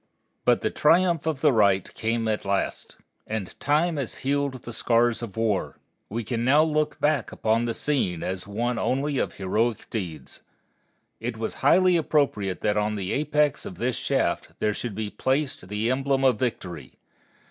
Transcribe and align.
But 0.45 0.61
the 0.61 0.71
triumph 0.71 1.27
of 1.27 1.41
the 1.41 1.51
right 1.53 1.93
came 1.93 2.27
at 2.27 2.43
last. 2.43 2.97
And 3.27 3.53
time 3.59 3.97
has 3.97 4.15
healed 4.25 4.55
the 4.63 4.73
scars 4.73 5.21
of 5.21 5.37
war. 5.37 5.77
We 6.09 6.23
can 6.23 6.43
now 6.43 6.63
look 6.63 6.99
back 6.99 7.31
upon 7.31 7.65
the 7.65 7.75
scene 7.75 8.23
as 8.23 8.47
one 8.47 8.79
only 8.79 9.19
of 9.19 9.35
heroic 9.35 9.87
deeds. 9.91 10.41
It 11.19 11.37
was 11.37 11.53
highly 11.61 11.97
appropriate 11.97 12.61
that 12.61 12.77
on 12.77 12.95
the 12.95 13.13
apex 13.13 13.63
of 13.63 13.75
this 13.75 13.95
shaft 13.95 14.53
there 14.57 14.73
should 14.73 14.95
be 14.95 15.11
placed 15.11 15.67
the 15.67 15.91
emblem 15.91 16.23
of 16.23 16.39
Victory. 16.39 16.93